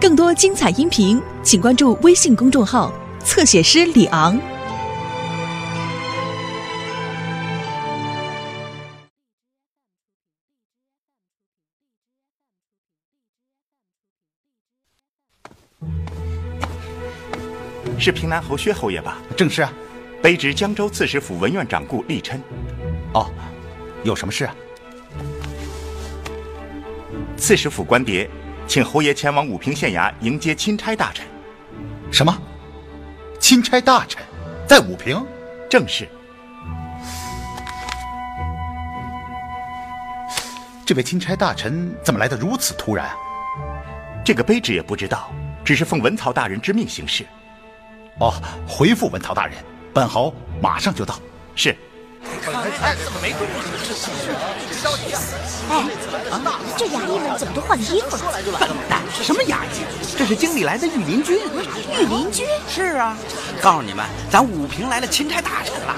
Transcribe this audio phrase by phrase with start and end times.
[0.00, 2.92] 更多精彩音频，请关注微信公众号
[3.24, 4.40] “侧写师李昂”。
[17.98, 19.18] 是平南侯薛侯爷吧？
[19.36, 19.72] 正是啊。
[20.22, 22.40] 卑职江州刺史府文院长顾立琛。
[23.14, 23.28] 哦，
[24.04, 24.54] 有什么事啊？
[27.36, 28.28] 刺史府官牒，
[28.68, 31.26] 请侯爷前往武平县衙迎接钦差大臣。
[32.12, 32.38] 什么？
[33.40, 34.22] 钦差大臣
[34.68, 35.24] 在武平？
[35.70, 36.06] 正是。
[40.84, 43.16] 这位钦差大臣怎么来的如此突然啊？
[44.22, 45.30] 这个卑职也不知道，
[45.64, 47.24] 只是奉文曹大人之命行事。
[48.20, 48.34] 哦，
[48.68, 49.56] 回复文曹大人，
[49.94, 51.18] 本侯马上就到。
[51.54, 51.74] 是。
[52.82, 53.54] 哎，怎么没动静？
[53.86, 54.10] 这是
[54.82, 55.20] 着急啊！
[55.70, 55.72] 哎，
[56.76, 58.32] 这衙役们怎么都换衣服了？
[58.58, 59.84] 笨蛋，什么衙役？
[60.16, 61.38] 这是京里来的御林军。
[61.92, 62.46] 御林军？
[62.68, 63.16] 是啊，
[63.60, 65.96] 告诉你们，咱武平来了钦差大臣了。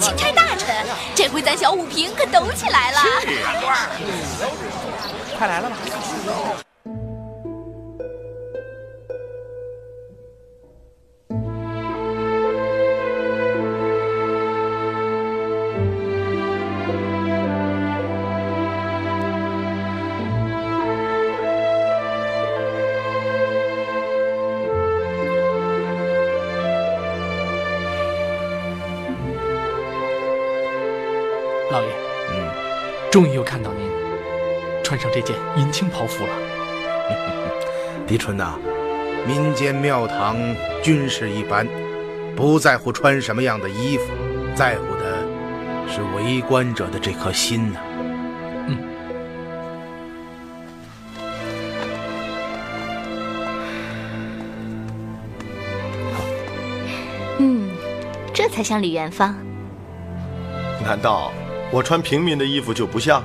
[0.00, 0.74] 钦差大臣，
[1.14, 3.00] 这回咱小武平可抖起来了。
[5.38, 5.76] 快来了吧？
[33.12, 33.86] 终于又看到您
[34.82, 36.32] 穿上这件银青袍服了。
[38.08, 38.58] 狄春呐，
[39.26, 40.38] 民间庙堂
[40.82, 41.68] 均是一般，
[42.34, 44.04] 不在乎穿什么样的衣服，
[44.54, 45.22] 在乎的
[45.86, 47.80] 是围观者的这颗心呐。
[48.68, 48.78] 嗯。
[57.38, 57.70] 嗯，
[58.32, 59.36] 这才像李元芳。
[60.82, 61.31] 难道？
[61.72, 63.24] 我穿平民的衣服就不像？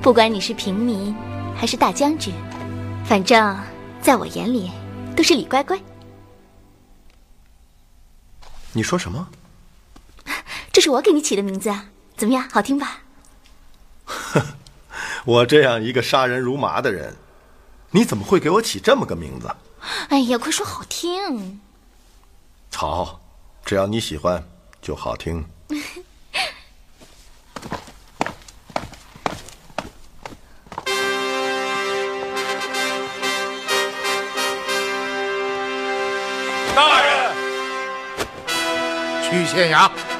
[0.00, 1.14] 不管你是平民
[1.54, 2.32] 还是大将军，
[3.04, 3.56] 反正
[4.00, 4.70] 在我眼里
[5.14, 5.78] 都是李乖乖。
[8.72, 9.28] 你说什么？
[10.72, 13.02] 这是我给你起的名字啊，怎么样，好听吧？
[15.26, 17.16] 我这样一个杀人如麻的人，
[17.90, 19.54] 你怎么会给我起这么个名字？
[20.08, 21.60] 哎呀，快说好听！
[22.72, 23.20] 好，
[23.62, 24.42] 只要你喜欢，
[24.80, 25.44] 就好听。
[39.58, 40.17] 电影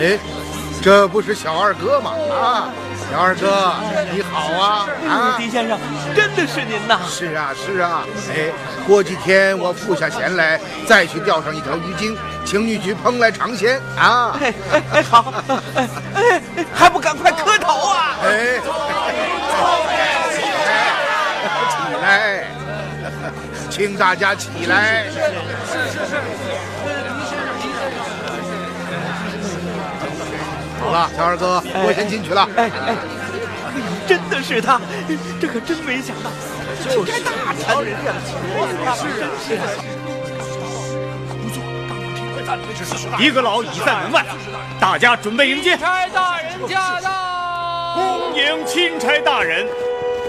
[0.00, 0.18] 哎。
[0.82, 2.12] 这不是小二哥吗？
[2.30, 2.70] 啊，
[3.10, 3.74] 小二哥，
[4.12, 4.86] 你好啊！
[5.08, 5.76] 啊，狄先生，
[6.14, 7.00] 真的是您呐！
[7.08, 8.04] 是啊，是啊。
[8.30, 8.52] 哎，
[8.86, 14.38] 过几天我付下钱来，再去钓上一条鱼精，请你去烹来尝鲜啊！
[14.40, 15.32] 哎哎哎，好，
[15.74, 16.42] 哎哎，
[16.72, 18.16] 还不赶快磕头啊！
[18.22, 18.60] 哎，
[21.72, 22.44] 起来，
[23.70, 25.06] 请大家起来。
[25.10, 25.18] 是
[25.90, 26.16] 是是。
[30.96, 32.48] 了，小二哥，我先进去了。
[32.56, 32.96] 哎哎，
[34.06, 34.80] 真的是他，
[35.40, 36.30] 这可真没想到，
[36.82, 38.08] 就是大臣人家，
[38.96, 39.00] 是
[39.44, 39.56] 是。
[41.28, 44.24] 不错，刚刚听快站的是四一个老已在门外，
[44.80, 45.76] 大家准备迎接。
[45.76, 47.10] 钦差大人驾到！
[47.94, 49.66] 恭迎钦差大人，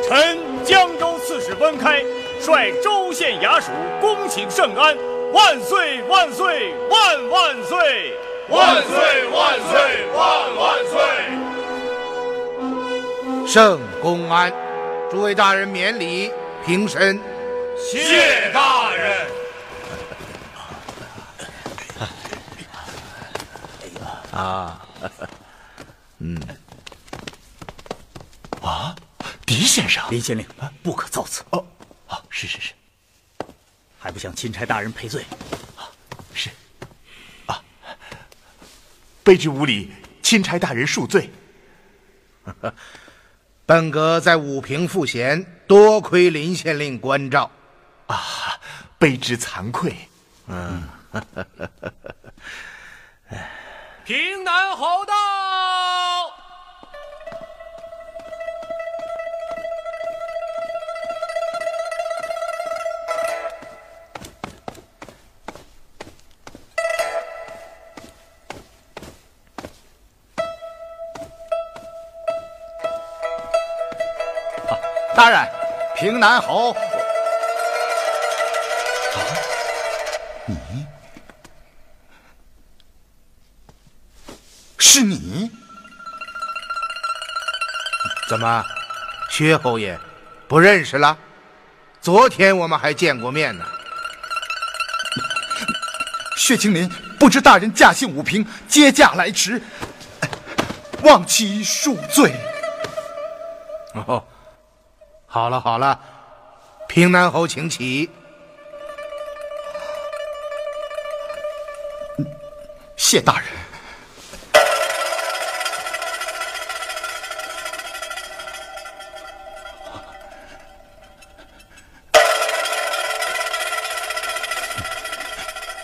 [0.08, 2.04] 臣江州刺史温开
[2.42, 3.72] 率州县衙署
[4.02, 4.96] 恭请圣安，
[5.32, 8.18] 万岁万岁万万岁！
[8.50, 9.28] 万岁！
[9.30, 10.08] 万岁！
[10.14, 10.98] 万万岁！
[13.48, 14.52] 圣公安，
[15.12, 16.32] 诸位大人免礼，
[16.66, 17.20] 平身。
[17.78, 19.28] 谢大人。
[24.32, 24.82] 啊，
[26.20, 26.42] 嗯，
[28.62, 28.96] 啊，
[29.46, 30.48] 狄先生，林县令，
[30.84, 31.44] 不可造次。
[31.50, 31.66] 哦，
[32.08, 32.74] 哦，是是是，
[34.00, 35.26] 还不向钦差大人赔罪？
[39.28, 39.92] 卑职无礼，
[40.24, 41.30] 钦差大人恕罪。
[43.68, 47.52] 本阁在武平赋闲，多亏林县令关照，
[48.06, 48.18] 啊，
[48.98, 49.94] 卑职惭愧。
[50.48, 50.82] 嗯，
[54.06, 55.14] 平南侯到。
[75.18, 75.50] 大人，
[75.96, 76.72] 平南侯。
[76.74, 76.78] 啊，
[80.46, 80.56] 你？
[84.78, 85.50] 是你？
[88.30, 88.64] 怎么，
[89.32, 90.00] 薛侯爷
[90.48, 91.18] 不认识了？
[92.00, 93.66] 昨天我们还见过面呢。
[96.36, 96.88] 薛青林
[97.18, 99.60] 不知大人驾幸武平，接驾来迟，
[101.02, 102.36] 望其恕罪。
[104.06, 104.24] 哦。
[105.38, 106.00] 好了好了，
[106.88, 108.10] 平南侯请起。
[112.96, 113.46] 谢大人。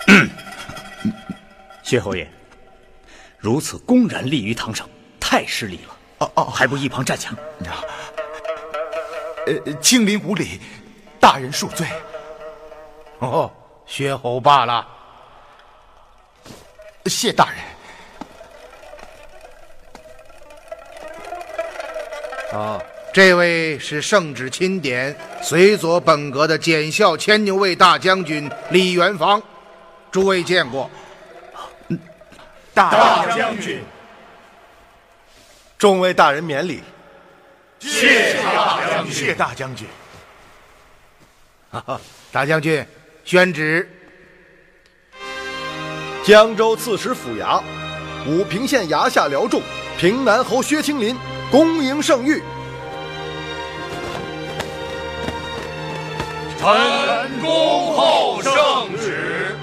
[1.84, 2.28] 薛侯爷，
[3.38, 4.90] 如此公然立于堂上，
[5.20, 5.96] 太失礼了。
[6.18, 7.38] 哦哦，还不一旁站墙。
[9.46, 10.62] 呃，青林无礼，
[11.20, 11.88] 大人恕罪。
[13.20, 13.52] 哦，
[13.86, 14.88] 薛侯罢了。
[17.06, 17.56] 谢大人。
[22.54, 22.82] 哦，
[23.14, 29.42] 这位是圣旨钦点，随左本阁的检校牵牛卫大将军李元芳，
[30.12, 30.90] 诸位见过。
[32.74, 33.84] 大将军，
[35.78, 36.82] 众位大人免礼。
[37.84, 39.88] 谢大将军，谢大将军。
[42.32, 42.86] 大将军，
[43.26, 43.90] 宣旨：
[46.24, 47.62] 江州刺史府衙，
[48.26, 49.62] 武平县衙下辽众，
[49.98, 51.18] 平南侯薛青林，
[51.52, 52.42] 恭迎圣谕。
[56.58, 58.54] 臣恭候圣
[58.98, 59.58] 旨。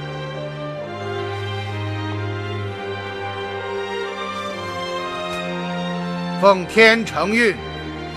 [6.43, 7.56] 奉天承运。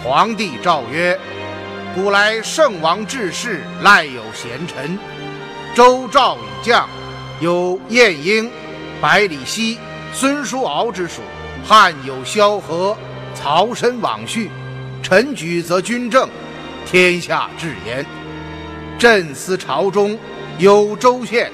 [0.03, 1.17] 皇帝诏曰
[1.95, 4.99] ：“古来圣王治世，赖有贤臣。
[5.73, 6.89] 周赵以将，
[7.39, 8.51] 有晏婴、
[8.99, 9.77] 百里奚、
[10.11, 11.21] 孙叔敖之属；
[11.65, 12.97] 汉有萧何、
[13.33, 14.51] 曹参、王绪。
[15.01, 16.27] 臣举则君政，
[16.85, 18.05] 天下治焉。
[18.99, 20.19] 朕思朝中
[20.57, 21.49] 有州县，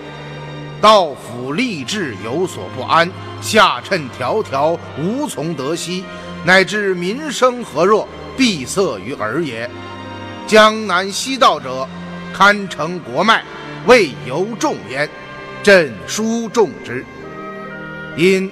[0.82, 3.08] 道府吏治有所不安，
[3.42, 6.04] 下趁条条，无从得悉，
[6.44, 8.08] 乃至民生何若。”
[8.40, 9.70] 闭塞于耳也。
[10.48, 11.86] 江南西道者，
[12.34, 13.44] 堪称国脉，
[13.86, 15.10] 未由众焉。
[15.62, 17.06] 朕殊重之。
[18.16, 18.50] 因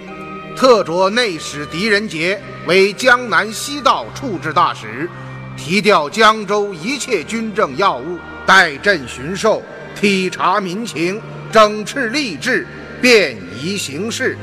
[0.58, 5.10] 特着内史狄仁杰为江南西道处置大使，
[5.56, 9.64] 提调江州一切军政要务，代朕巡狩，
[9.98, 12.68] 体察民情，整饬吏治，
[13.02, 14.38] 便宜行事。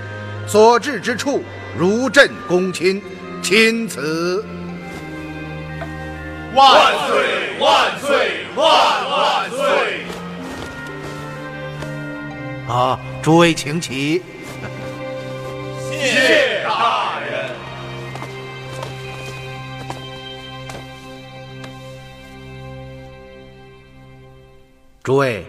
[0.47, 1.45] 所至之处，
[1.79, 3.03] 如朕躬亲，
[3.43, 4.43] 钦此。
[6.55, 7.59] 万岁！
[7.59, 8.47] 万岁！
[8.55, 8.65] 万
[9.11, 10.05] 万岁！
[12.69, 14.23] 啊，诸位请起。
[15.91, 17.51] 谢大人。
[25.03, 25.45] 诸位，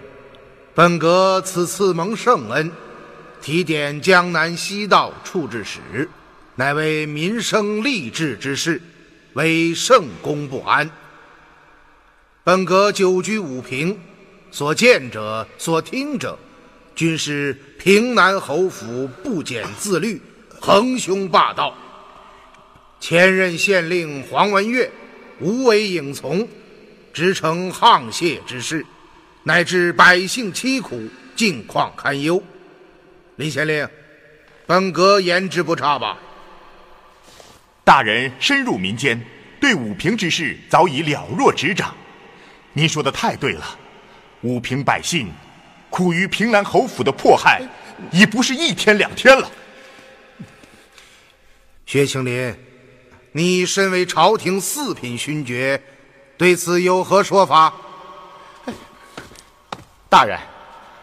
[0.74, 2.72] 本阁此次蒙圣恩，
[3.44, 6.10] 提点江南西道处置使，
[6.56, 8.82] 乃为民生利治之事。
[9.36, 10.89] 为圣公不安。
[12.42, 14.00] 本阁久居武平，
[14.50, 16.38] 所见者、所听者，
[16.96, 20.22] 均是平南侯府不检自律，
[20.62, 21.75] 横凶霸道。
[23.01, 24.89] 前任县令黄文岳
[25.42, 26.48] 无为影从，
[27.12, 28.86] 直成沆瀣之势，
[29.44, 32.42] 乃至百姓凄苦，境况堪忧。
[33.36, 33.86] 林县令，
[34.65, 36.18] 本阁言之不差吧？
[37.86, 39.24] 大人深入民间，
[39.62, 41.96] 对武平之事早已了若指掌。
[42.74, 43.77] 您说的太对了，
[44.42, 45.32] 武平百姓
[45.92, 47.62] 苦于平南侯府的迫害，
[48.12, 49.48] 已不是一天两天了。
[51.86, 52.56] 薛青林，
[53.32, 55.80] 你身为朝廷四品勋爵，
[56.38, 57.72] 对此有何说法？
[60.10, 60.39] 大人，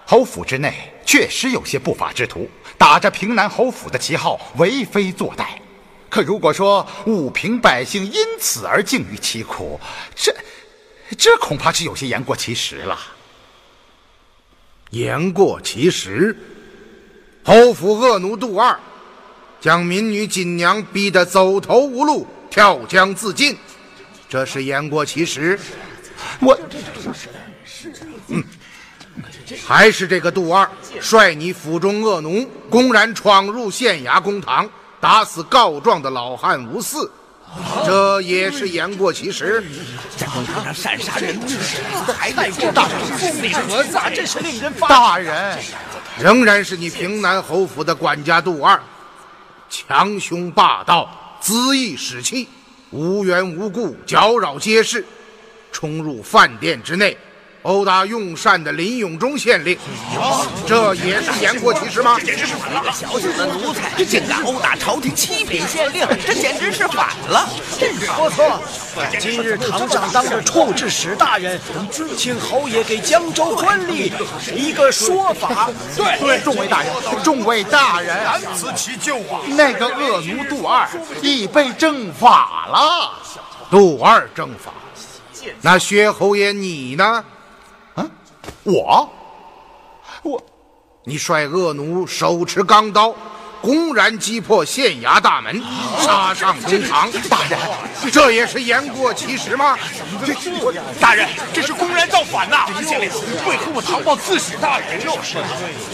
[0.05, 5.62] 侯府之内确实有些不法之徒，打着平南侯府的旗号为非作歹。
[6.13, 9.81] 可如果说武平百姓因此而境遇其苦，
[10.15, 10.31] 这
[11.17, 12.99] 这恐怕是有些言过其实了。
[14.91, 16.37] 言过其实，
[17.43, 18.79] 侯府恶奴杜二
[19.59, 23.57] 将民女锦娘逼得走投无路，跳江自尽，
[24.29, 25.59] 这是言过其实。
[26.41, 26.59] 我，
[28.29, 28.45] 嗯，
[29.67, 34.71] 还是这个杜二率你府中恶奴，公然闯入县衙公堂。
[35.03, 37.11] 打死告状的老汉吴四，
[37.85, 39.61] 这也是言过其实。
[40.17, 41.59] 在公堂上擅杀人质，
[42.17, 44.15] 还带过大人父命何在？
[44.15, 45.59] 真是令人发大人，
[46.21, 48.81] 仍然是你平南侯府的管家杜二，
[49.69, 51.11] 强凶霸道，
[51.43, 52.49] 恣意使气，
[52.91, 55.05] 无缘无故搅扰街市，
[55.73, 57.19] 冲入饭店之内。
[57.63, 59.79] 殴打用膳的林永忠县令，
[60.67, 62.17] 这也是言过其实吗？
[62.19, 62.93] 这简直是反了！
[62.93, 67.49] 小小的奴才竟敢殴打朝廷七品县令，这简直是反了！
[68.17, 68.61] 不错，
[69.21, 71.61] 今日堂上当着处置使大人，
[72.17, 74.11] 请侯爷给江州官吏
[74.53, 75.71] 一个说法。
[75.97, 76.93] 对，众位大人，
[77.23, 79.39] 众位大人，难辞其咎啊！
[79.47, 80.89] 那个恶奴杜二
[81.23, 83.13] 已被正法了。
[83.71, 84.73] 杜二正法，
[85.61, 87.25] 那薛侯爷你呢？
[88.65, 89.11] 我，
[90.23, 90.43] 我，
[91.05, 93.15] 你率恶奴手持钢刀，
[93.63, 95.63] 公然击破县衙大门，
[96.01, 97.09] 杀上公堂。
[97.31, 97.59] 大人，
[98.13, 99.79] 这也是言过其实吗？
[100.27, 100.35] 这，
[101.01, 102.67] 大人，这是公然造反呐！
[102.85, 103.09] 县令
[103.49, 104.99] 为何不堂报刺史大人？
[104.99, 105.39] 就是，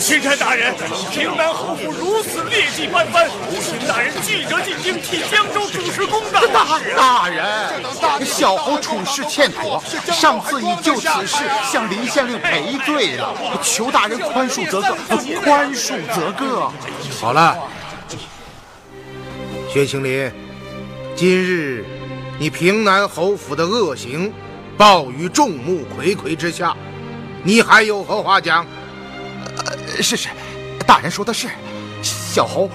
[0.00, 0.74] 钦差大人，
[1.10, 3.28] 平南侯府如此劣迹斑斑，
[3.60, 6.40] 请大人记者进京替江州主持公道。
[6.46, 14.96] 大人，大人，小侯处事欠妥，上次已就此事向林县令赔罪了，求大人宽恕则个，
[15.44, 16.72] 宽恕则个。
[17.20, 17.57] 好了，
[19.70, 20.30] 薛青林，
[21.14, 21.84] 今日
[22.38, 24.32] 你平南侯府的恶行
[24.76, 26.74] 报于众目睽睽之下，
[27.42, 28.64] 你还有何话讲？
[29.66, 30.28] 呃，是是，
[30.86, 31.48] 大人说的是，
[32.02, 32.70] 小侯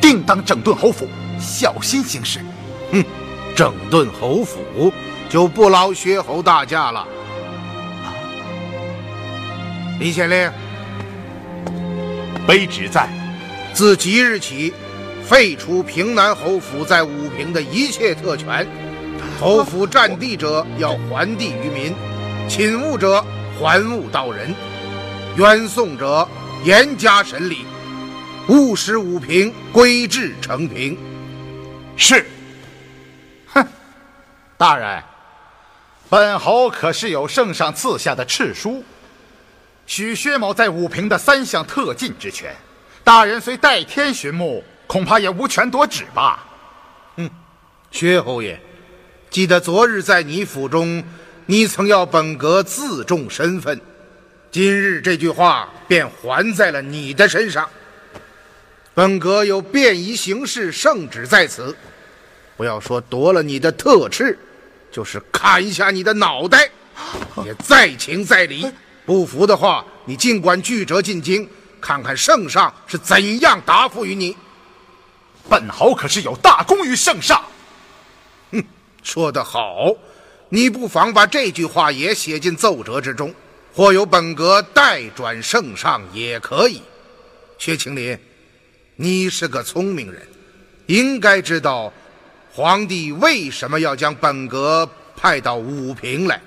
[0.00, 1.06] 定当整顿侯府，
[1.38, 2.40] 小心行事。
[2.90, 3.04] 哼，
[3.54, 4.92] 整顿侯府
[5.28, 7.06] 就不劳薛侯大驾了。
[10.00, 10.50] 李县令，
[12.48, 13.21] 卑职在。
[13.74, 14.72] 自即日起，
[15.24, 18.66] 废除平南侯府在武平的一切特权。
[19.40, 21.94] 侯府占地者要还地于民，
[22.48, 23.24] 侵物者
[23.58, 24.54] 还物到人，
[25.36, 26.28] 冤讼者
[26.64, 27.64] 严加审理，
[28.48, 30.96] 务使武平归治成平。
[31.96, 32.24] 是。
[33.46, 33.66] 哼，
[34.56, 35.02] 大人，
[36.08, 38.84] 本侯可是有圣上赐下的敕书，
[39.86, 42.54] 许薛某在武平的三项特进之权。
[43.04, 46.46] 大人虽代天巡墓，恐怕也无权夺旨吧？
[47.16, 47.28] 哼，
[47.90, 48.60] 薛侯爷，
[49.28, 51.02] 记得昨日在你府中，
[51.46, 53.80] 你曾要本阁自重身份，
[54.52, 57.68] 今日这句话便还在了你的身上。
[58.94, 61.74] 本阁有便宜行事圣旨在此，
[62.56, 64.36] 不要说夺了你的特敕，
[64.92, 66.70] 就是砍下你的脑袋，
[67.44, 68.70] 也在情在理。
[69.04, 71.48] 不服的话，你尽管拒折进京。
[71.82, 74.34] 看看圣上是怎样答复于你。
[75.50, 77.42] 本侯可是有大功于圣上。
[78.52, 78.64] 哼，
[79.02, 79.92] 说得好，
[80.48, 83.34] 你不妨把这句话也写进奏折之中，
[83.74, 86.80] 或由本阁代转圣上也可以。
[87.58, 88.16] 薛青林，
[88.94, 90.26] 你是个聪明人，
[90.86, 91.92] 应该知道
[92.52, 96.40] 皇帝为什么要将本阁派到武平来。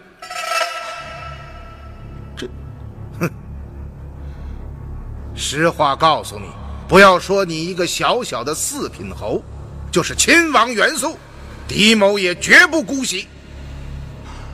[5.35, 6.45] 实话告诉你，
[6.87, 9.43] 不要说你一个小小的四品侯，
[9.91, 11.17] 就是亲王元素，
[11.67, 13.27] 狄某也绝不姑息。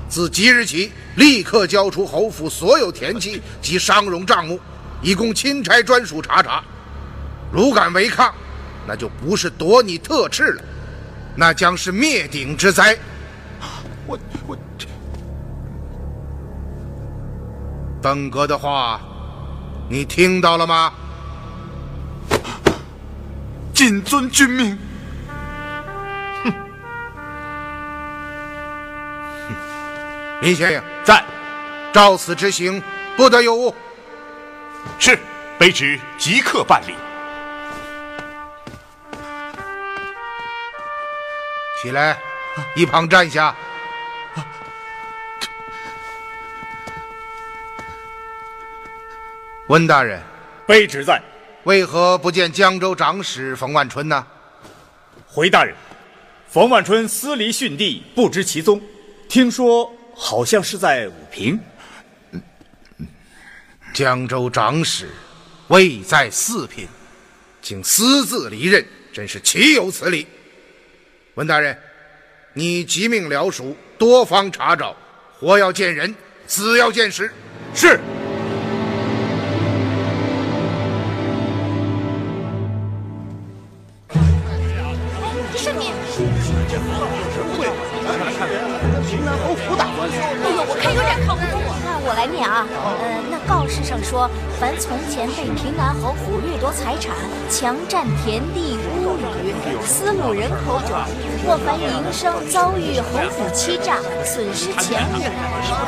[0.09, 4.59] 自即日起，立刻交出侯府所有田契 及商容账目，
[5.01, 6.63] 以供钦差专属查查。
[7.53, 8.33] 如敢违抗，
[8.87, 10.63] 那就不是夺你特敕了，
[11.35, 12.97] 那将是灭顶之灾。
[14.07, 14.87] 我我这，
[18.01, 18.99] 本阁的话。
[19.91, 20.93] 你听到了吗？
[23.73, 24.79] 谨遵君命。
[26.45, 26.53] 哼！
[30.41, 31.21] 林先生在，
[31.91, 32.81] 照此执行，
[33.17, 33.75] 不得有误。
[34.97, 35.19] 是，
[35.59, 36.95] 卑职即刻办理。
[41.81, 42.17] 起来，
[42.77, 43.53] 一旁站下。
[49.71, 50.21] 温大人，
[50.67, 51.23] 卑职在。
[51.63, 54.27] 为何不见江州长史冯万春呢？
[55.25, 55.73] 回大人，
[56.49, 58.81] 冯万春私离训地，不知其踪。
[59.29, 61.57] 听说好像是在武平。
[63.93, 65.07] 江州长史
[65.69, 66.85] 位在四品，
[67.61, 70.27] 竟私自离任，真是岂有此理！
[71.35, 71.77] 温大人，
[72.51, 74.93] 你即命僚属多方查找，
[75.39, 76.13] 活要见人，
[76.45, 77.31] 死要见尸。
[77.73, 77.97] 是。
[92.21, 92.67] 来念啊。
[92.69, 97.15] 呃，那告示上说，凡从前被平南侯府掠夺财产、
[97.49, 101.03] 强占田地、屋宇、私掳人口者，
[101.43, 105.23] 或凡营生遭遇侯府欺诈、损失钱物，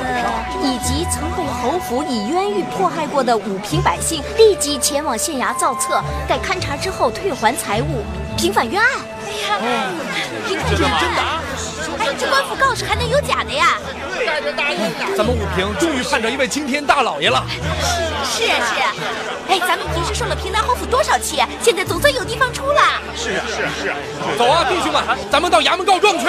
[0.01, 0.25] 呃，
[0.63, 8.03] 以及曾被侯府以冤狱迫害过的武平百姓，立即前往县衙造册，待勘查之后退还财物，
[8.35, 8.89] 平反冤案。
[9.27, 9.59] 哎呀，
[10.47, 11.43] 平反冤案。
[12.03, 13.79] 哎，这官府告示还能有假的呀？
[15.15, 17.43] 咱们武平终于盼着一位青天大老爷了。
[18.25, 18.93] 是啊是啊，
[19.47, 22.81] 哎，咱们平时受了平南侯府多少气，现在总算有地方出了。
[23.15, 23.95] 是啊是啊是啊，
[24.37, 26.27] 走啊，弟兄们，咱们到衙门告状去。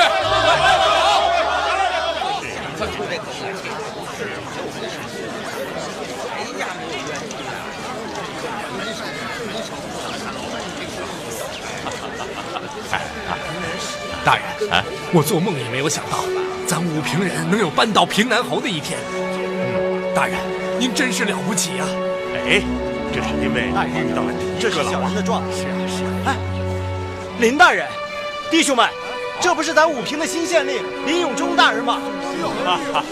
[14.24, 16.24] 大人啊，我做梦也没有想到，
[16.66, 18.98] 咱武平人能有扳倒平南侯的一天。
[19.12, 20.38] 嗯大人，
[20.78, 21.84] 您真是了不起呀！
[22.46, 22.62] 哎，
[23.12, 25.42] 这是因为遇到了敌这是小人的状。
[25.52, 26.10] 是啊是啊。
[26.26, 26.37] 哎，
[27.40, 27.84] 林大人，
[28.48, 28.88] 弟兄们，
[29.40, 32.00] 这不是咱武平的新县令林永忠大人吗？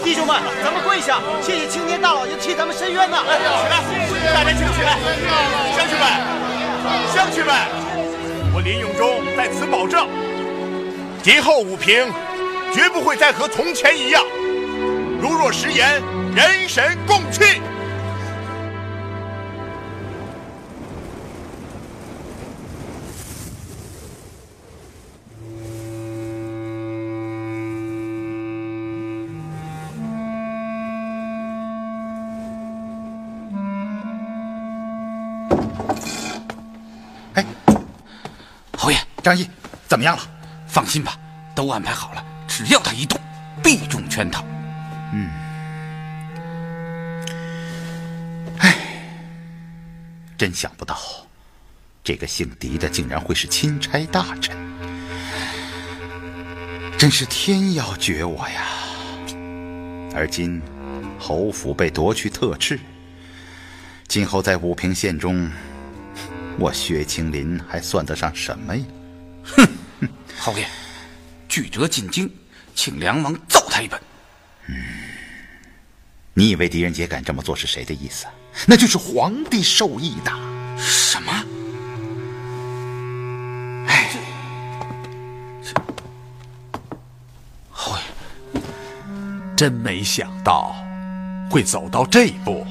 [0.01, 3.17] 弟兄们，咱们跪下，谢谢青天大老爷替咱们伸冤呐！
[3.27, 3.29] 起
[3.69, 4.97] 来，大家请起来，
[5.75, 6.07] 乡亲们，
[7.13, 7.53] 乡亲们，
[8.55, 10.07] 我林永忠在此保证。
[11.23, 12.05] 今后武平
[12.73, 14.21] 绝不会再和从前一样，
[15.21, 16.01] 如若食言，
[16.35, 17.61] 人神共弃。
[37.35, 37.45] 哎，
[38.77, 39.49] 侯爷，张毅，
[39.87, 40.32] 怎么样了？
[40.73, 41.15] 放心吧，
[41.53, 43.21] 都安排好了，只要他一动，
[43.61, 44.43] 必中圈套。
[45.11, 45.29] 嗯，
[48.57, 48.75] 哎，
[50.35, 50.97] 真想不到，
[52.03, 54.57] 这个姓狄的竟然会是钦差大臣，
[56.97, 58.65] 真是天要绝我呀！
[60.15, 60.59] 而今
[61.19, 62.79] 侯府被夺去特敕，
[64.07, 65.47] 今后在武平县中，
[66.57, 68.83] 我薛青林还算得上什么呀？
[69.43, 69.67] 哼！
[70.45, 70.67] 侯爷，
[71.47, 72.29] 巨折进京，
[72.75, 73.97] 请梁王揍他一本。
[74.67, 74.75] 嗯，
[76.33, 78.25] 你以为狄仁杰敢这么做是谁的意思？
[78.67, 80.31] 那就是皇帝授意的。
[80.77, 81.31] 什么？
[83.87, 84.09] 哎，
[87.71, 88.61] 侯爷，
[89.55, 90.75] 真没想到
[91.49, 92.67] 会走到这一步。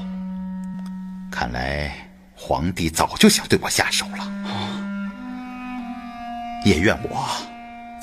[1.31, 4.31] 看来皇帝早就想对我下手了。
[6.63, 7.27] 也怨我。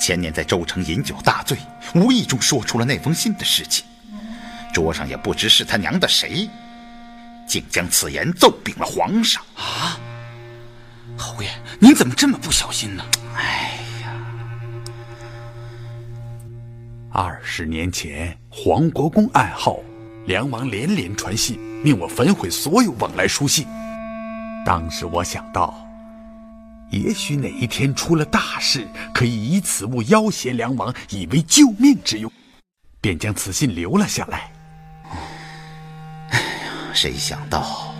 [0.01, 1.55] 前年在州城饮酒大醉，
[1.93, 3.85] 无意中说出了那封信的事情，
[4.73, 6.49] 桌上也不知是他娘的谁，
[7.47, 9.43] 竟将此言奏禀了皇上。
[9.55, 9.99] 啊，
[11.15, 13.05] 侯爷，您怎么这么不小心呢？
[13.35, 14.11] 哎呀，
[17.11, 19.77] 二十年前黄国公暗号，
[20.25, 23.67] 梁王连连传信，命我焚毁所有往来书信。
[24.65, 25.90] 当时我想到。
[26.91, 32.29] 也许哪一天出了大事，可以以此物要挟梁王，以为救命之用，
[32.99, 34.51] 便将此信留了下来。
[36.31, 37.95] 哎呀，谁想到，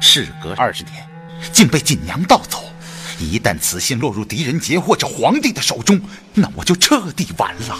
[0.00, 1.06] 事隔二十年，
[1.52, 2.64] 竟被锦娘盗走。
[3.20, 6.00] 一旦此信落入狄仁杰或者皇帝的手中，
[6.32, 7.78] 那我就彻底完了。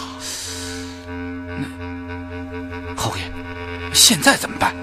[2.95, 3.23] 侯爷，
[3.93, 4.75] 现在怎么办？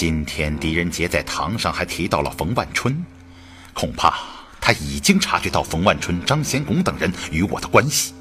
[0.00, 3.04] 今天狄仁杰在堂上还提到了冯万春，
[3.74, 4.14] 恐怕
[4.60, 8.14] 他已经察觉到冯万春、张显拱等人与我的关系，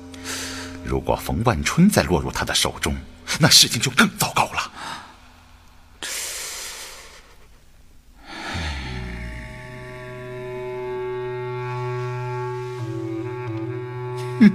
[0.84, 2.96] 如果冯万春再落入他的手中，
[3.40, 4.72] 那事情就更糟糕了。
[14.40, 14.52] 哼。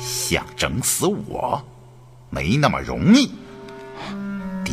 [0.00, 1.60] 想整死我？
[2.30, 3.32] 没那么容易。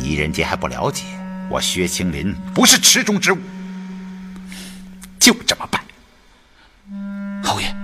[0.04, 1.02] 狄仁杰还不了解，
[1.48, 3.38] 我薛青林不是池中之物。
[5.18, 5.82] 就这么办。
[7.42, 7.74] 侯爷，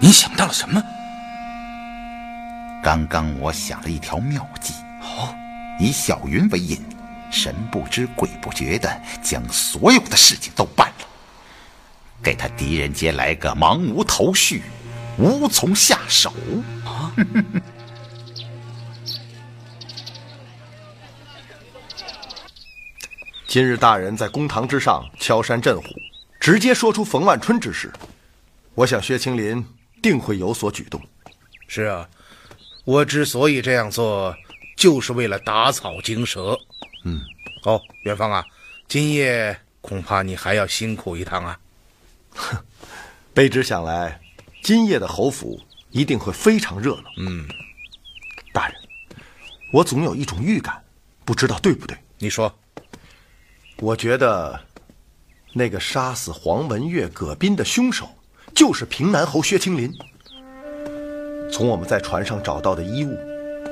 [0.00, 0.82] 您想到了什么？
[2.82, 4.72] 刚刚我想了一条妙计。
[5.02, 5.34] 哦，
[5.78, 6.82] 以小云为引，
[7.30, 11.06] 神不知鬼不觉的将所有的事情都办了，
[12.22, 14.62] 给他狄仁杰来个茫无头绪，
[15.18, 16.32] 无从下手。
[16.86, 17.12] 啊！
[23.50, 25.88] 今日大人在公堂之上敲山震虎，
[26.38, 27.92] 直接说出冯万春之事，
[28.76, 29.66] 我想薛青林
[30.00, 31.02] 定会有所举动。
[31.66, 32.08] 是啊，
[32.84, 34.32] 我之所以这样做，
[34.76, 36.56] 就是为了打草惊蛇。
[37.04, 37.20] 嗯，
[37.64, 38.46] 哦，元芳啊，
[38.86, 41.58] 今夜恐怕你还要辛苦一趟啊。
[42.36, 42.56] 哼，
[43.34, 44.20] 卑职想来，
[44.62, 45.60] 今夜的侯府
[45.90, 47.10] 一定会非常热闹。
[47.18, 47.48] 嗯，
[48.52, 48.76] 大人，
[49.72, 50.84] 我总有一种预感，
[51.24, 51.98] 不知道对不对？
[52.18, 52.56] 你说。
[53.82, 54.60] 我觉得，
[55.54, 58.06] 那个杀死黄文月、葛斌的凶手，
[58.54, 59.90] 就是平南侯薛青林。
[61.50, 63.16] 从我们在船上找到的衣物，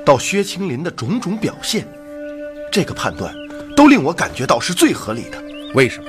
[0.07, 1.87] 到薛青林的种种表现，
[2.73, 3.35] 这个判断
[3.77, 5.39] 都令我感觉到是最合理的。
[5.75, 6.09] 为什么？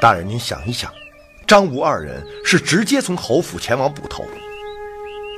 [0.00, 0.92] 大人，您想一想，
[1.44, 4.24] 张吴二人是直接从侯府前往捕头，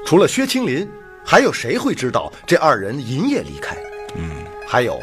[0.06, 0.86] 除了薛青林，
[1.24, 3.74] 还有谁会知道这二人银夜离开？
[4.16, 5.00] 嗯，还有。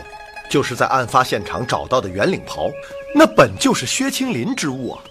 [0.51, 2.69] 就是在案发现场找到的圆领袍，
[3.15, 5.01] 那本就是薛青林之物啊。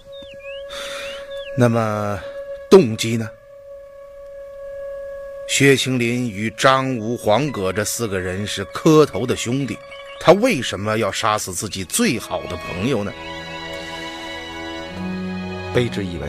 [1.57, 2.21] 那么，
[2.71, 3.27] 动机呢？
[5.49, 9.79] 薛青林与张吴、黄葛这四个人是磕头的兄弟，
[10.21, 13.11] 他为什么要杀死自己最好的朋友呢？
[15.75, 16.29] 卑职以为，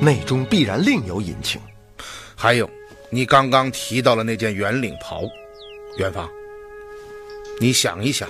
[0.00, 1.60] 内中必然另有隐情。
[2.36, 2.70] 还有，
[3.10, 5.22] 你刚刚提到了那件圆领袍，
[5.98, 6.30] 元芳。
[7.58, 8.28] 你想一想，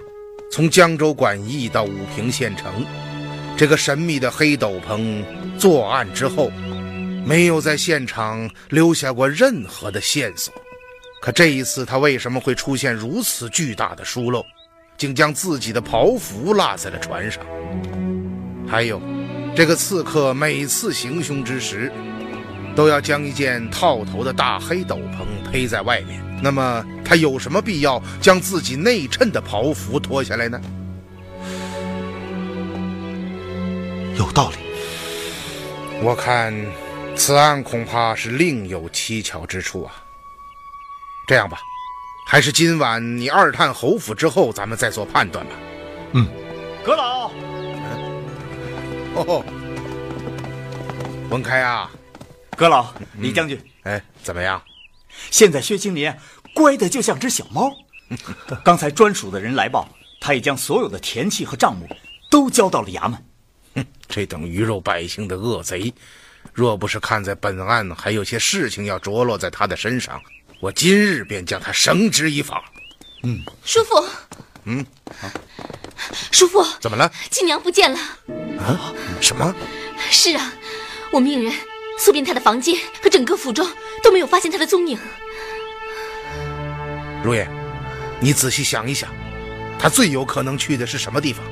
[0.53, 2.87] 从江州管驿到武平县城，
[3.57, 5.25] 这个神秘的黑斗篷
[5.59, 6.49] 作案之后，
[7.25, 10.55] 没有在现场留下过任何的线索。
[11.21, 14.45] 可这一次，他为什么会出现如此巨大的疏漏，
[14.97, 17.45] 竟将自己的袍服落在了船上？
[18.69, 19.03] 还有，
[19.57, 21.91] 这个刺客每次行凶之时，
[22.77, 26.23] 都要将一件套头的大黑斗篷披在外面。
[26.43, 30.61] 那么他有什么必要将自己内衬的袍服脱下来呢？
[34.19, 34.57] 有道理。
[36.03, 36.55] 我看
[37.15, 39.93] 此案恐怕是另有蹊跷之处啊。
[41.27, 41.59] 这样吧，
[42.29, 45.53] 还是今晚你二探侯府之后，咱们再做判断吧。
[46.13, 46.29] 嗯。
[46.85, 47.31] 阁老。
[49.17, 49.45] 哦。
[51.31, 51.91] 文开啊。
[52.57, 53.61] 阁老，李将军。
[53.83, 54.61] 哎，怎么样？
[55.31, 56.13] 现在薛青林
[56.55, 57.71] 乖的就像只小猫。
[58.65, 59.89] 刚才专属的人来报，
[60.21, 61.87] 他已将所有的田契和账目
[62.31, 63.23] 都交到了衙门。
[63.75, 65.93] 哼，这等鱼肉百姓的恶贼，
[66.55, 70.21] 若不是看在本案还有些事情要着落在他的身上，
[70.61, 72.65] 我今日便将他绳之以法。
[73.23, 74.05] 嗯，叔父。
[74.65, 74.85] 嗯，
[76.33, 77.13] 叔父，怎么了？
[77.31, 77.99] 亲娘不见了。
[78.59, 78.93] 啊？
[79.21, 79.55] 什么？
[80.11, 80.53] 是啊，
[81.13, 81.53] 我命人。
[81.99, 83.67] 苏斌他的房间和整个府中，
[84.03, 84.99] 都没有发现他的踪影。
[87.25, 87.49] 如烟，
[88.21, 89.11] 你仔细想一想，
[89.79, 91.45] 他最有可能去的是什么地方？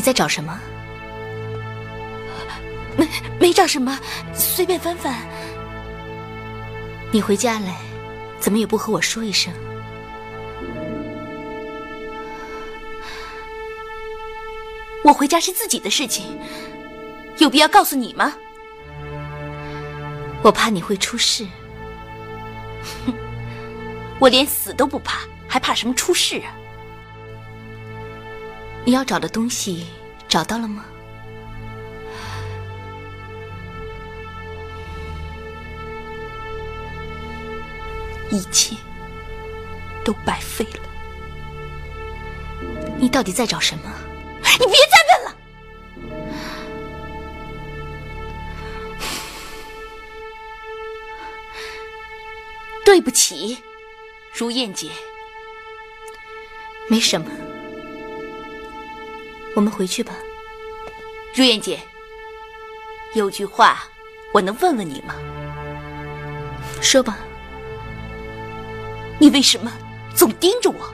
[0.00, 0.58] 在找什么？
[2.96, 3.98] 没没找什么，
[4.34, 5.14] 随便翻翻。
[7.10, 7.76] 你回家来，
[8.40, 9.52] 怎么也不和我说一声？
[15.04, 16.38] 我回家是自己的事情，
[17.38, 18.32] 有必要告诉你吗？
[20.42, 21.46] 我怕你会出事。
[23.06, 23.14] 哼，
[24.18, 26.54] 我连死都不怕，还怕什么出事啊？
[28.84, 29.86] 你要找的东西
[30.28, 30.84] 找到了吗？
[38.30, 38.74] 一切
[40.04, 40.80] 都白费了。
[42.98, 43.92] 你到底在找什么？
[44.58, 45.36] 你别再问了！
[52.84, 53.58] 对不起
[54.32, 54.90] 如燕姐。
[56.88, 57.30] 没什么。
[59.54, 60.14] 我们回去吧。
[61.34, 61.78] 如燕姐，
[63.14, 63.84] 有句话
[64.32, 65.14] 我能问问你吗？
[66.80, 67.18] 说吧。
[69.18, 69.72] 你为什么
[70.14, 70.92] 总盯着我？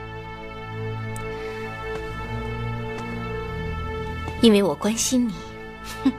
[4.40, 5.32] 因为我关心你。
[6.04, 6.12] 哼，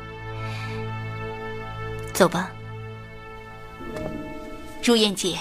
[2.13, 2.51] 走吧，
[4.83, 5.37] 如燕姐。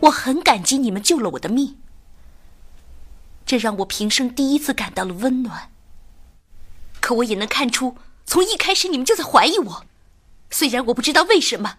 [0.00, 1.76] 我很感激你们救了我的命，
[3.46, 5.72] 这让我平生第一次感到了温暖。
[7.00, 9.86] 可我也能看出，从一开始你们就在怀疑我，
[10.50, 11.78] 虽然我不知道为什么，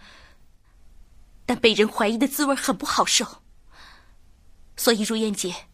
[1.45, 3.41] 但被人怀疑的滋味很不好受。
[4.77, 5.65] 所以，如燕姐，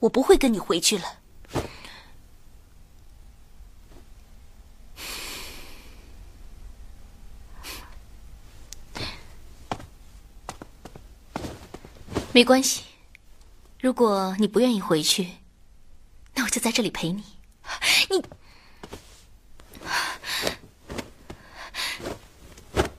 [0.00, 1.18] 我不会跟你回去了。
[12.32, 12.84] 没关系，
[13.80, 15.34] 如果你不愿意回去，
[16.34, 17.22] 那我就在这里陪你。
[18.10, 18.24] 你，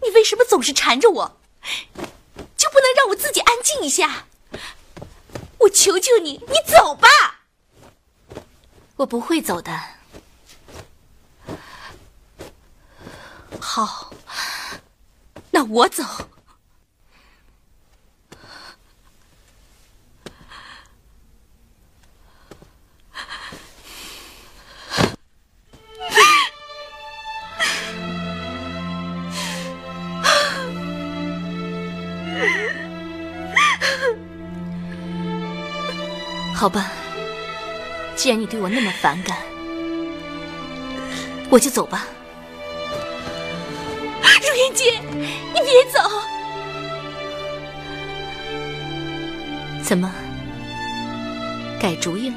[0.01, 1.41] 你为什么总是缠着我？
[2.55, 4.25] 就不能让我自己安静一下？
[5.57, 7.09] 我求求你，你走吧。
[8.95, 9.77] 我不会走的。
[13.59, 14.13] 好，
[15.51, 16.03] 那我走。
[36.59, 36.91] 好吧，
[38.17, 39.37] 既然你对我那么反感，
[41.49, 42.05] 我就走吧。
[44.21, 44.99] 如烟姐，
[45.53, 46.01] 你别走！
[49.81, 50.13] 怎么，
[51.79, 52.35] 改主意了？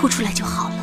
[0.00, 0.76] 哭出来就好了。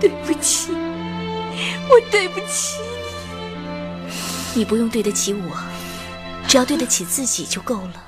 [0.00, 2.78] 对不起，我对不起
[4.54, 4.60] 你。
[4.60, 5.56] 你不用对得起我，
[6.46, 8.07] 只要对得起自己就够了。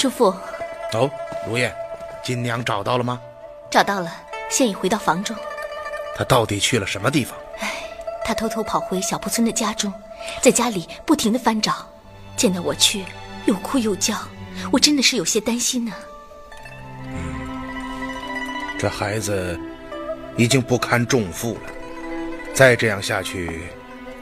[0.00, 0.34] 叔父，
[0.94, 1.10] 哦，
[1.46, 1.70] 如燕，
[2.22, 3.20] 金娘找到了吗？
[3.70, 4.10] 找到了，
[4.48, 5.36] 现已回到房中。
[6.16, 7.38] 她到底去了什么地方？
[7.58, 7.70] 唉，
[8.24, 9.92] 她偷偷跑回小铺村的家中，
[10.40, 11.86] 在家里不停的翻找，
[12.34, 13.04] 见到我去，
[13.44, 14.16] 又哭又叫，
[14.72, 15.92] 我真的是有些担心呢。
[17.04, 19.60] 嗯，这孩子
[20.34, 21.70] 已经不堪重负了，
[22.54, 23.64] 再这样下去，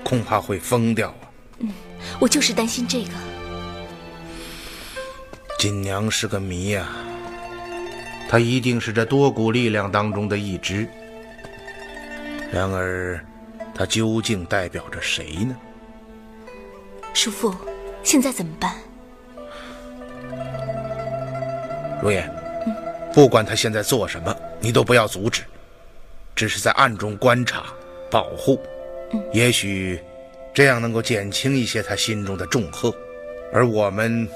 [0.03, 1.31] 恐怕会疯掉啊。
[1.61, 1.71] 嗯，
[2.19, 3.11] 我就是担心这个。
[5.59, 6.89] 锦娘是个谜呀，
[8.29, 10.87] 她一定是这多股力量当中的一支。
[12.53, 13.21] 然而，
[13.75, 15.57] 她究竟代表着谁呢？
[17.13, 17.53] 叔父，
[18.05, 18.73] 现在怎么办？
[22.01, 22.33] 如烟，
[23.13, 25.43] 不管他现在做什么，你都不要阻止，
[26.37, 27.65] 只是在暗中观察、
[28.09, 28.61] 保护。
[29.33, 30.01] 也许
[30.55, 32.95] 这样能够减轻一些他心中的重荷，
[33.53, 34.29] 而我们。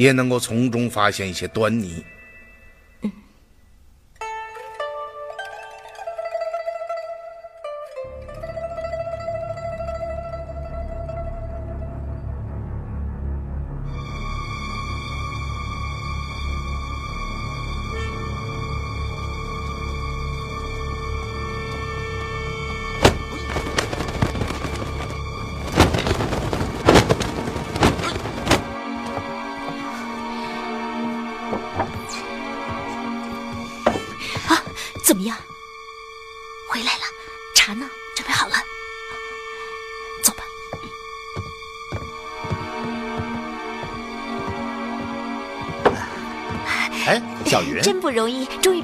[0.00, 2.02] 也能够从中发现一些端倪。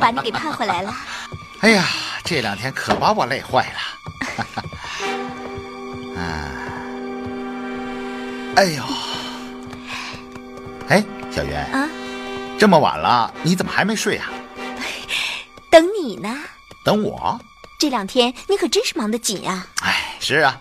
[0.06, 0.94] 把你给盼回来了。
[1.62, 1.84] 哎呀，
[2.22, 3.80] 这两天可把我累坏了。
[6.16, 6.46] 啊，
[8.54, 8.84] 哎呦，
[10.88, 11.88] 哎，小云啊，
[12.56, 14.30] 这么晚了，你怎么还没睡啊？
[15.68, 16.38] 等你呢。
[16.84, 17.36] 等我？
[17.80, 19.66] 这两天你可真是忙得紧呀。
[19.82, 20.60] 哎，是啊，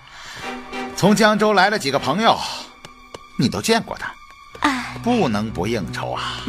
[0.98, 2.36] 从江州来了几个朋友，
[3.38, 4.06] 你都见过的，
[4.68, 6.40] 啊，不能不应酬啊。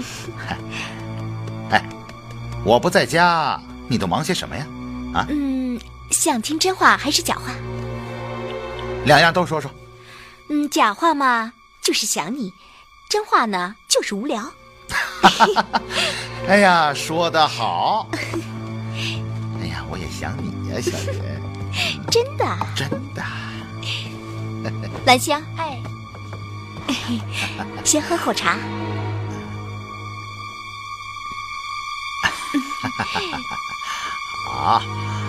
[2.66, 4.66] 哎，我不在家，你都忙些什么呀？
[5.14, 5.26] 啊？
[5.30, 7.52] 嗯，想听真话还是假话？
[9.04, 9.70] 两样都说说。
[10.48, 12.50] 嗯，假话嘛，就是想你；
[13.08, 14.50] 真话呢，就是无聊。
[16.48, 18.08] 哎呀，说得好！
[19.62, 21.20] 哎呀，我也想你呀，小云。
[22.10, 22.44] 真的？
[22.74, 23.22] 真的。
[25.04, 25.78] 兰香，哎，
[27.84, 28.56] 先喝口茶。
[34.44, 34.80] 好。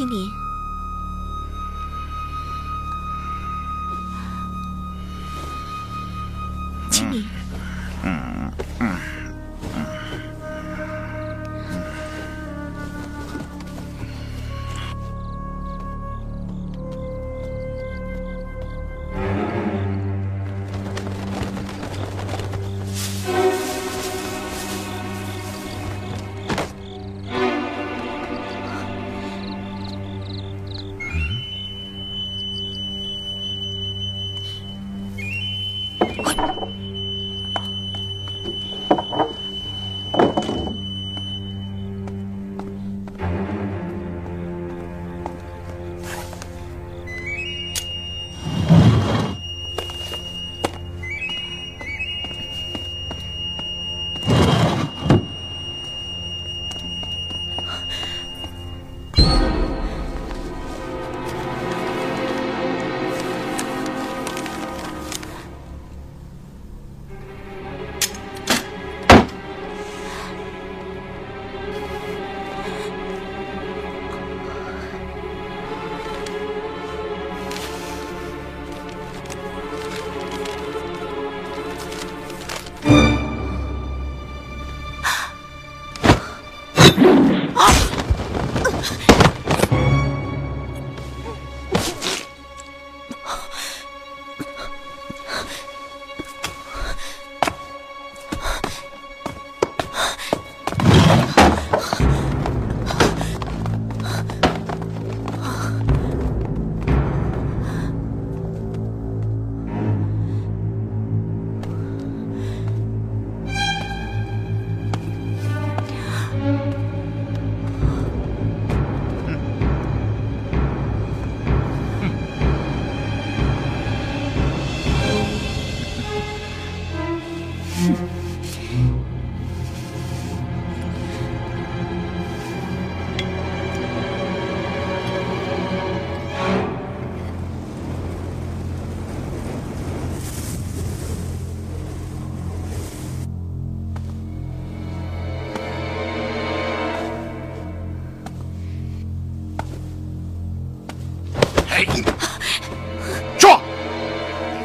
[0.00, 0.32] 青林，
[6.90, 7.69] 青林，嗯。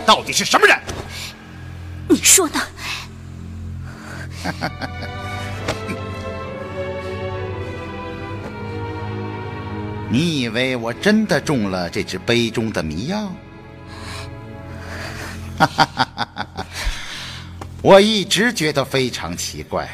[0.06, 0.78] 到底是什么人？
[2.08, 2.62] 你说呢？
[10.08, 13.32] 你以为我真的中了这只杯中的迷药？
[17.82, 19.90] 我一直觉得非常奇怪，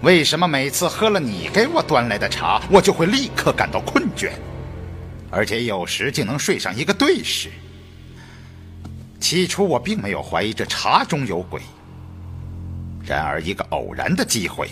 [0.00, 4.30] 为什么每次喝了你给我端来的茶，我就会立刻感到困倦，
[5.30, 7.50] 而且有时竟能睡上一个对时。
[9.34, 11.60] 起初我并没有怀疑这茶中有鬼，
[13.04, 14.70] 然而一个偶然的机会，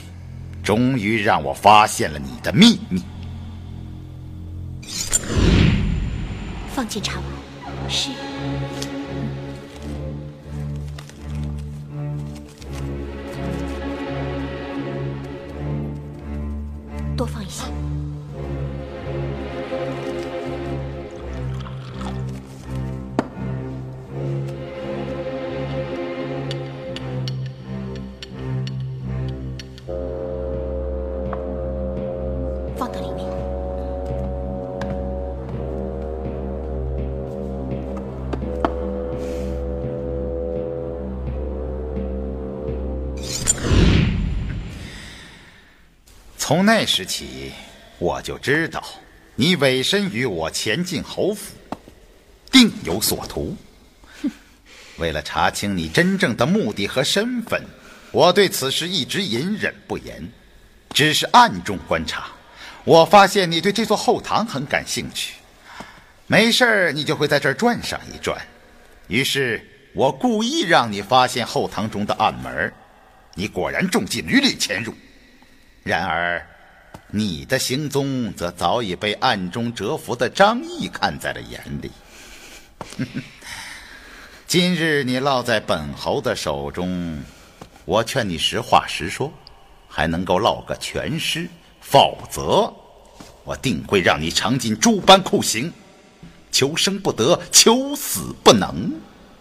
[0.63, 3.03] 终于让我发现了你的秘密。
[6.73, 7.25] 放进茶碗。
[7.89, 8.11] 是。
[46.53, 47.51] 从那时起，
[47.97, 48.85] 我就知道
[49.37, 51.55] 你委身于我前进侯府，
[52.51, 53.57] 定有所图。
[55.01, 57.65] 为了查清你真正的目的和身份，
[58.11, 60.31] 我对此事一直隐忍不言，
[60.91, 62.27] 只是暗中观察。
[62.85, 65.37] 我发现你对这座后堂很感兴趣，
[66.27, 68.39] 没事儿你就会在这儿转上一转。
[69.09, 72.71] 于是我故意让你发现后堂中的暗门，
[73.33, 74.93] 你果然中计，屡屡潜入。
[75.85, 76.47] 然而，
[77.11, 81.91] 你的行踪则早已被暗中蛰伏的张毅看在了眼里。
[84.47, 87.21] 今日你落在本侯的手中，
[87.85, 89.33] 我劝你实话实说，
[89.89, 91.49] 还能够落个全尸；
[91.81, 92.73] 否则，
[93.43, 95.73] 我定会让你尝尽诸般酷刑，
[96.53, 98.69] 求生不得，求死不能。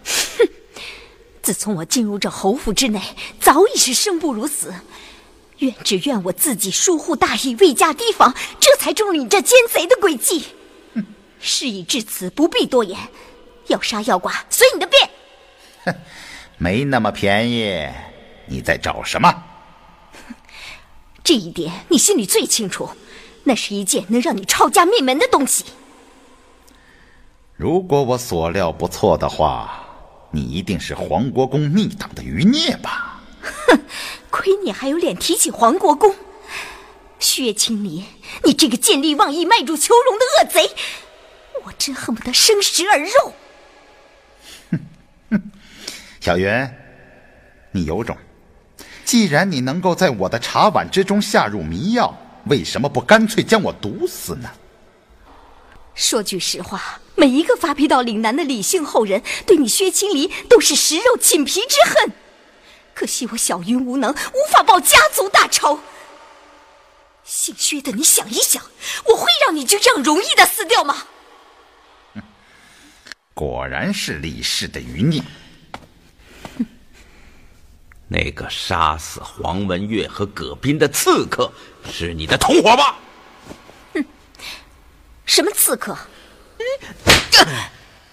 [0.04, 0.48] 哼！
[1.40, 3.00] 自从我进入这侯府之内，
[3.38, 4.74] 早已是生不如死。
[5.62, 10.44] 怨只怨我自己疏忽大意，未加提防，这才中了你这奸贼的诡计。
[11.40, 12.98] 事已至此，不必多言，
[13.68, 15.10] 要杀要剐，随你的便。
[15.84, 15.94] 哼，
[16.58, 17.88] 没那么便宜，
[18.46, 19.42] 你在找什么？
[21.24, 22.88] 这一点你心里最清楚，
[23.44, 25.64] 那是一件能让你抄家灭门的东西。
[27.56, 29.84] 如果我所料不错的话，
[30.32, 33.11] 你一定是黄国公逆党的余孽吧？
[33.42, 33.80] 哼。
[34.30, 36.14] 亏你还有脸提起黄国公，
[37.18, 38.02] 薛青林，
[38.44, 40.70] 你这个见利忘义、卖主求荣的恶贼，
[41.64, 43.34] 我真恨不得生食而肉。
[44.70, 44.80] 哼
[45.32, 45.42] 哼，
[46.18, 46.70] 小云，
[47.72, 48.16] 你有种！
[49.04, 52.16] 既然你能够在我的茶碗之中下入迷药，
[52.46, 54.50] 为什么不干脆将我毒死呢？
[55.94, 62.12] 说句实话，每一个发配到岭南的李姓后人，对你薛青林都是食肉寝皮之恨。
[62.94, 65.80] 可惜我小云无能，无法报家族大仇。
[67.24, 68.62] 姓薛的，你想一想，
[69.06, 71.06] 我会让你就这样容易的死掉吗？
[73.34, 75.22] 果然是李氏的余孽。
[78.08, 81.50] 那个杀死黄文月和葛斌的刺客
[81.90, 82.98] 是你的同伙吧？
[83.94, 84.04] 哼，
[85.24, 85.96] 什么刺客？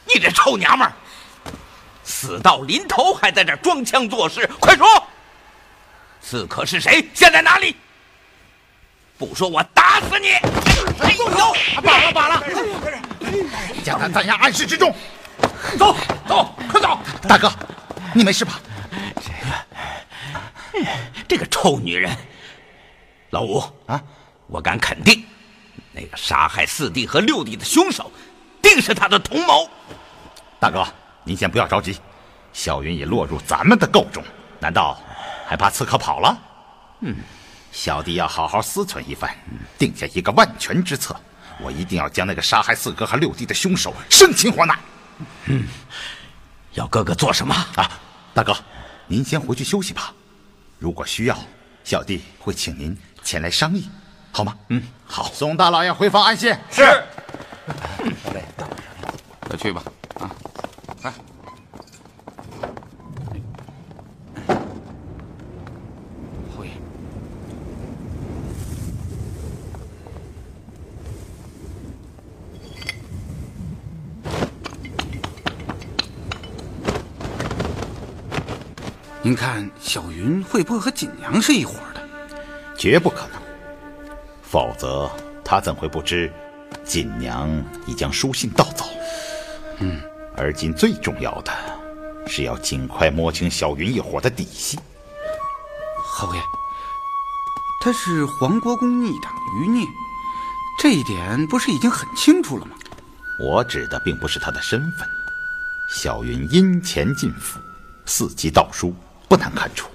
[0.06, 0.94] 你这臭娘们儿！
[2.10, 4.88] 死到临头还在这装腔作势，快说！
[6.20, 7.08] 刺客是谁？
[7.14, 7.76] 现在哪里？
[9.16, 10.32] 不说我打死你！
[11.16, 11.54] 动手！
[11.84, 12.44] 罢了罢了，
[13.86, 14.92] 将他暂下暗室之中。
[15.78, 15.96] 走
[16.28, 17.00] 走，快走！
[17.28, 17.52] 大哥，
[18.14, 18.60] 你没事吧？
[19.22, 20.88] 这个，
[21.28, 22.12] 这个臭女人，
[23.30, 24.02] 老五啊，
[24.48, 25.24] 我敢肯定，
[25.92, 28.12] 那个杀害四弟和六弟的凶手，
[28.64, 29.70] 定是他的同谋。
[30.60, 30.84] 大哥。
[31.24, 32.00] 您先不要着急，
[32.54, 34.24] 小云已落入咱们的构中，
[34.60, 35.00] 难道
[35.46, 36.38] 还怕刺客跑了？
[37.02, 37.16] 嗯，
[37.72, 39.30] 小弟要好好思忖一番，
[39.78, 41.16] 定下一个万全之策。
[41.62, 44.80] 我一定要将那个杀害四哥和六弟的凶手生擒活拿。
[45.46, 45.66] 嗯，
[46.74, 48.00] 要哥哥做什么啊？
[48.34, 48.56] 大哥，
[49.08, 50.14] 您先回去休息吧。
[50.78, 51.38] 如果需要，
[51.84, 53.90] 小弟会请您前来商议，
[54.32, 54.56] 好吗？
[54.70, 55.30] 嗯，好。
[55.34, 56.58] 送大老爷回房安歇。
[56.72, 56.86] 是。
[58.24, 58.44] 好嘞，
[59.42, 59.84] 快去吧。
[61.02, 61.14] 来，
[66.56, 66.72] 侯爷，
[79.22, 82.02] 您看小云会不会和锦娘是一伙的？
[82.78, 83.42] 绝不可能，
[84.42, 85.10] 否则
[85.44, 86.32] 他怎会不知
[86.84, 87.50] 锦娘
[87.88, 88.86] 已将书信盗走？
[89.80, 90.02] 嗯。
[90.40, 91.52] 而今最重要的，
[92.26, 94.80] 是要尽快摸清小云一伙的底细。
[96.02, 96.42] 侯爷，
[97.84, 99.86] 他是黄国公逆党余孽，
[100.80, 102.72] 这一点不是已经很清楚了吗？
[103.38, 105.08] 我指的并不是他的身份，
[105.90, 107.60] 小云阴钱进府，
[108.06, 108.96] 伺机盗书，
[109.28, 109.90] 不难看出，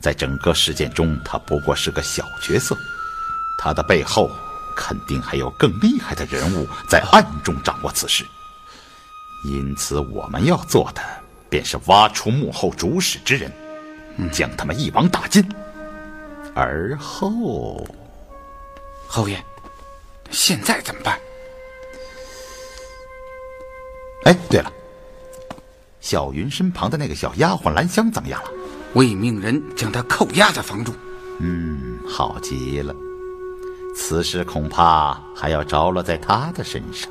[0.00, 2.76] 在整个事件中，他不过是个小角色。
[3.58, 4.30] 他的背后
[4.76, 8.24] 肯定还有更厉害的人物在暗中掌握此事。
[9.44, 11.02] 因此，我们要做的
[11.50, 13.52] 便是挖出幕后主使之人，
[14.32, 15.46] 将他们一网打尽。
[16.54, 17.86] 而后，
[19.06, 19.42] 侯爷，
[20.30, 21.18] 现在怎么办？
[24.24, 24.72] 哎，对了，
[26.00, 28.50] 小云身旁的那个小丫鬟兰香怎么样了？
[28.94, 30.94] 我已命人将她扣押在房中。
[31.40, 32.94] 嗯，好极了。
[33.96, 37.10] 此事恐怕还要着落在她的身上。